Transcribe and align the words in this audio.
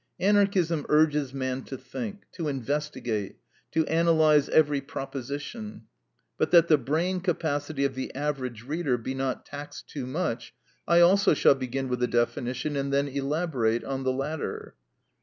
Anarchism 0.19 0.83
urges 0.89 1.31
man 1.31 1.61
to 1.65 1.77
think, 1.77 2.23
to 2.31 2.47
investigate, 2.47 3.35
to 3.71 3.85
analyze 3.85 4.49
every 4.49 4.81
proposition; 4.81 5.83
but 6.39 6.49
that 6.49 6.67
the 6.69 6.79
brain 6.79 7.19
capacity 7.19 7.85
of 7.85 7.93
the 7.93 8.11
average 8.15 8.63
reader 8.63 8.97
be 8.97 9.13
not 9.13 9.45
taxed 9.45 9.87
too 9.87 10.07
much, 10.07 10.55
I 10.87 11.01
also 11.01 11.35
shall 11.35 11.53
begin 11.53 11.87
with 11.87 12.01
a 12.01 12.07
definition, 12.07 12.75
and 12.75 12.91
then 12.91 13.07
elaborate 13.09 13.83
on 13.83 14.03
the 14.03 14.11
latter. 14.11 14.73